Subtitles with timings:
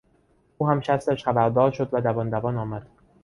[0.57, 2.87] او هم شستش خبردار شد و دوان دوان آمد.